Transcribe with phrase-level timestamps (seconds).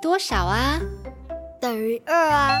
[0.00, 0.80] 多少啊？
[1.60, 2.56] 等于二啊。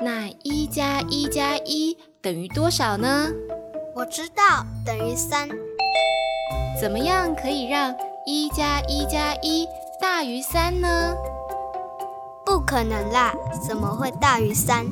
[0.00, 3.28] 那一加一加一等于多少呢？
[3.94, 5.48] 我知道，等于三。
[6.80, 7.94] 怎么样可以让
[8.26, 9.66] 一加一加一
[10.00, 11.14] 大于三呢？
[12.44, 13.34] 不可能啦！
[13.66, 14.86] 怎么会大于三？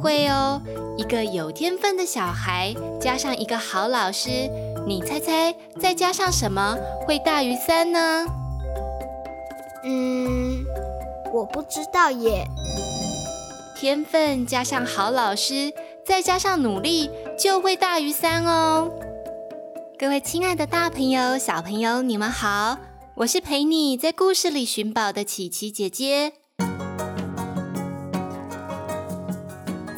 [0.00, 0.60] 会哦，
[0.96, 4.28] 一个有天分的小孩加上一个好老师，
[4.86, 8.26] 你猜猜再加上什么会大于三呢？
[9.86, 10.64] 嗯，
[11.32, 12.46] 我不知道耶。
[13.76, 15.70] 天分加上好老师，
[16.06, 18.90] 再加上努力，就会大于三哦。
[19.98, 22.78] 各位亲爱的大朋友、小朋友，你们好，
[23.16, 26.32] 我是陪你在故事里寻宝的琪琪姐姐。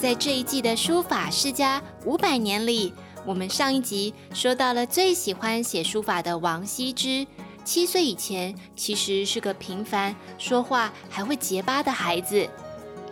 [0.00, 2.92] 在这一季的书法世家五百年里，
[3.24, 7.24] 我们上一集说到了最喜欢写书法的王羲之。
[7.66, 12.48] 七岁以前，其实是个平凡、说话还会结巴的孩子。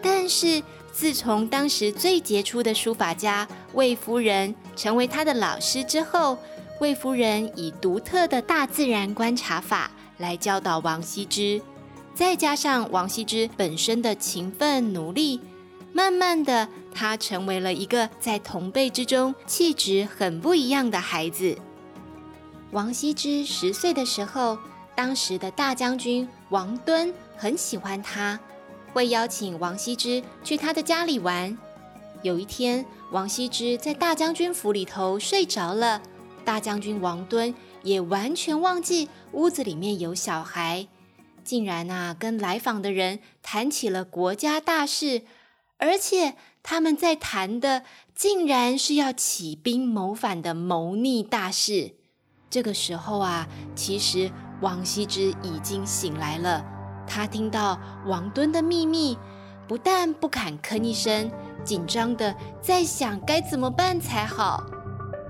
[0.00, 6.38] 但是自从当时最杰出的书法家魏夫人成为他的老师之后，
[6.80, 11.61] 魏夫人以独特的大自然观察法来教导王羲之，
[12.14, 15.41] 再加上王羲之本身的勤奋努力，
[15.92, 21.58] 慢慢的，他成为了一个在同辈之中气质很不一样的孩子。
[22.75, 24.58] 王羲之十岁的时候，
[24.97, 28.41] 当时的大将军王敦很喜欢他，
[28.92, 31.57] 会邀请王羲之去他的家里玩。
[32.24, 36.02] 有一天，王羲之在大将军府里头睡着了，
[36.45, 37.55] 大将军王敦
[37.85, 40.89] 也完全忘记屋子里面有小孩，
[41.45, 45.23] 竟然啊跟来访的人谈起了国家大事，
[45.79, 47.85] 而且他们在谈的
[48.17, 51.95] 竟然是要起兵谋反的谋逆大事。
[52.55, 53.45] 这个时候啊，
[53.75, 56.65] 其实王羲之已经醒来了。
[57.05, 57.77] 他听到
[58.07, 59.19] 王敦的秘密，
[59.67, 61.29] 不但不敢吭一声，
[61.65, 62.33] 紧张的
[62.63, 64.63] 在想该怎么办才好。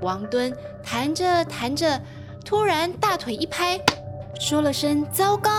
[0.02, 1.98] 王敦谈着谈着，
[2.44, 3.80] 突然大腿一拍，
[4.38, 5.50] 说了声“糟糕”，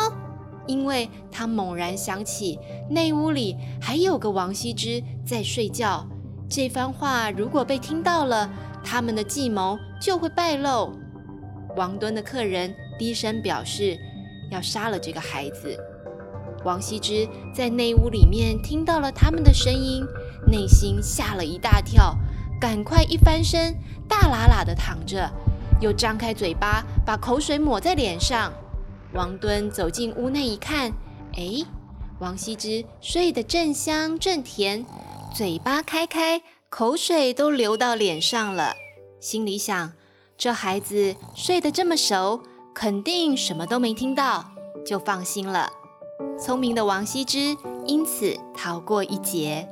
[0.68, 2.59] 因为他猛然想起
[2.92, 6.06] 内屋里还有个王羲之在睡觉。
[6.47, 8.47] 这番话如果被听到了，
[8.84, 10.94] 他们的计谋就会败露。
[11.75, 14.00] 王敦的客人低声表示
[14.50, 15.78] 要杀了这个孩子。
[16.63, 20.03] 王羲之在内屋里面听到了他们的声音，
[20.47, 22.16] 内心吓了一大跳，
[22.59, 23.75] 赶快一翻身，
[24.08, 25.30] 大喇喇地躺着，
[25.80, 28.52] 又张开嘴巴把口水抹在脸上。
[29.14, 30.91] 王敦走进屋内一看，
[31.38, 31.64] 哎，
[32.19, 34.85] 王羲之睡得正香正甜，
[35.34, 38.75] 嘴巴开开，口水都流到脸上了，
[39.19, 39.94] 心里想。
[40.38, 42.41] 这孩子睡得这么熟，
[42.73, 44.51] 肯定什么都没听到，
[44.85, 45.72] 就放心了。
[46.40, 49.68] 聪明的王羲之因此逃过一劫。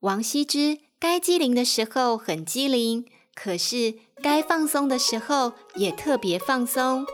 [0.00, 7.06] 王羲之该机灵的时候很机灵，可是该放松的时候也特别放松。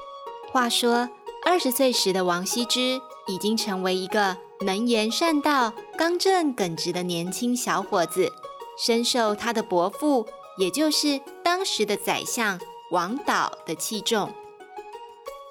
[0.51, 1.09] 话说，
[1.47, 4.37] 二十岁时的王羲之已经成为一个
[4.67, 8.33] 能言善道、刚正耿直的年轻小伙子。
[8.79, 10.25] 深受他的伯父，
[10.57, 12.59] 也就是当时的宰相
[12.93, 14.33] 王导的器重。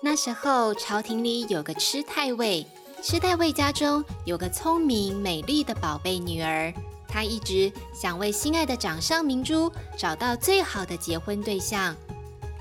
[0.01, 2.65] 那时候朝廷里有个伜太尉，
[3.01, 6.73] 伜太尉家中有个聪明美丽的宝贝女儿，
[7.07, 11.95] 他一直想为心爱的掌上明珠找到最好的结婚对象。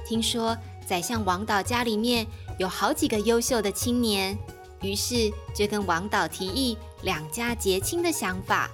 [0.05, 0.56] 听说
[0.87, 2.26] 宰相王导家里面
[2.58, 4.37] 有好几个优秀的青年，
[4.81, 8.69] 于是就跟王导提议两家结亲的想法。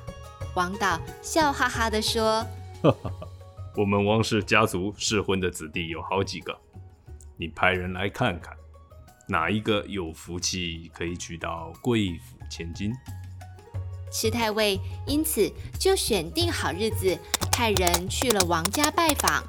[0.55, 2.45] 王导笑哈哈地说
[2.83, 3.27] ：“哈哈哈，
[3.75, 6.55] 我们王氏家族适婚的子弟有好几个，
[7.39, 8.55] 你派人来看看，
[9.27, 12.93] 哪一个有福气可以娶到贵府千金。”
[14.13, 17.19] 伜太尉因此就选定好日子，
[17.51, 19.43] 派人去了王家拜访。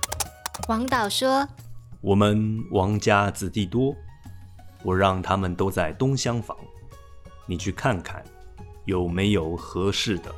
[0.70, 1.46] 王导说
[2.00, 3.94] ：“我们王家子弟多，
[4.84, 6.58] 我让他们都在东厢房，
[7.46, 8.24] 你去看看
[8.86, 10.34] 有没有合适的。”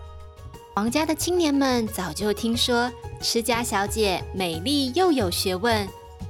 [0.76, 2.92] 王家的青年们早就听说，
[3.22, 5.88] 持家小姐美丽又有学问，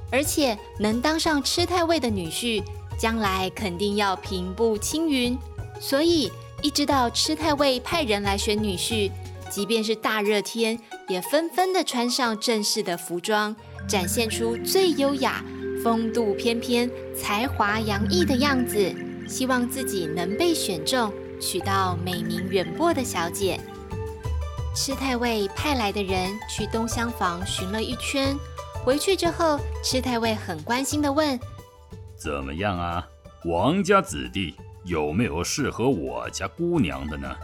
[0.08, 2.62] 而且能当上吃太尉的女婿，
[2.96, 5.36] 将来肯定要平步青云。
[5.80, 6.30] 所以
[6.62, 9.10] 一知道吃太尉派人来选女婿，
[9.50, 10.78] 即便是大热天，
[11.08, 13.54] 也纷纷的穿上正式的服装，
[13.88, 15.44] 展现出最优雅、
[15.82, 16.88] 风度翩翩、
[17.20, 18.94] 才华洋溢的样子，
[19.28, 23.58] 希望自己能被选中，娶到美名远播的小姐。
[24.76, 28.36] 吃太尉派来的人去东厢房寻了一圈，
[28.84, 31.40] 回去之后，吃太尉很关心地问
[32.14, 33.08] ：“怎么样啊？
[33.46, 37.34] 王家子弟有没有适合我家姑娘的呢？”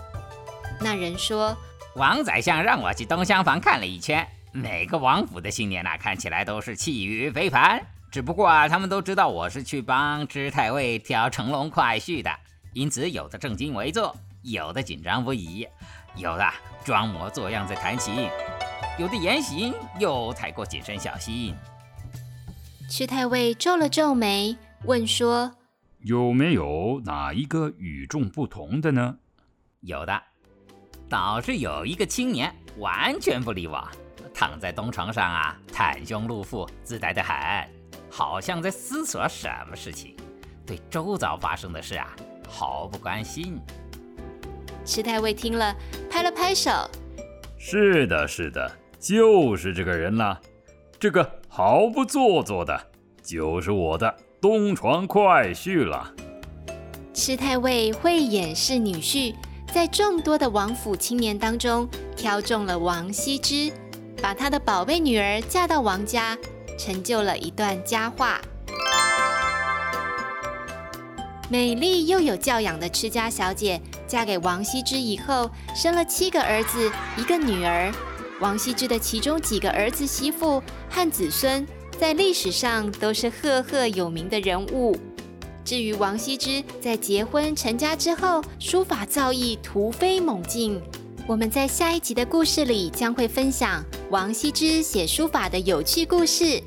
[0.78, 1.56] 那人说
[1.96, 7.82] ：“王宰相让我去东厢房看了一圈，每个王府的新娘啊，看起来都是气宇非凡。
[8.10, 12.30] 只不过啊，他们都知道我是去帮吃太尉挑乘龙快婿的，
[12.74, 15.66] 因此有的正襟危坐，有的紧张不已。”
[16.16, 16.44] 有的
[16.84, 18.28] 装模作样在弹琴，
[18.98, 21.54] 有的言行又太过谨慎小心。
[22.90, 25.50] 吃太尉皱了皱眉，问说
[26.04, 29.16] ：“有没有哪一个与众不同的呢？”
[29.80, 30.22] 有的，
[31.08, 33.88] 倒是有一个青年完全不理我，
[34.34, 37.34] 躺在东床上啊，袒胸露腹，自呆得很，
[38.10, 40.14] 好像在思索什么事情，
[40.66, 42.14] 对周遭发生的事啊
[42.46, 43.58] 毫不关心。
[44.92, 45.74] 吃太尉听了，
[46.10, 46.70] 拍了拍手
[47.56, 50.38] ：“是的，是的，就是这个人啦。
[51.00, 52.78] 这个毫不做作的，
[53.22, 56.12] 就是我的东床快婿了。”
[57.14, 59.34] 吃太尉慧眼识女婿，
[59.72, 63.72] 在众多的王府青年当中挑中了王羲之，
[64.20, 66.36] 把他的宝贝女儿嫁到王家，
[66.78, 68.38] 成就了一段佳话。
[71.48, 77.92] 美丽又有教养的吃家小姐，嫁给王羲之以后，生了七个儿子，一个女儿。
[78.40, 81.66] 王羲之的其中几个儿子媳妇和子孙，
[82.00, 84.96] 在历史上都是赫赫有名的人物。
[85.64, 90.80] 至于王羲之在结婚成家之后，书法造诣突飞猛进。
[91.28, 96.60] 我们在下一集的故事里将会分享王羲之写书法的有趣故事。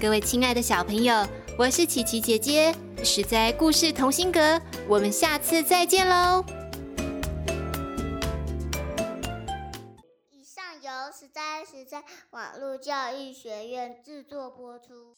[0.00, 1.24] 各位亲爱的小朋友，
[1.58, 2.74] 我是琪琪姐姐。
[3.04, 6.44] 实在故事同心阁，我们下次再见喽！
[10.30, 15.14] 以上由实在实在网络教育学院制作播出。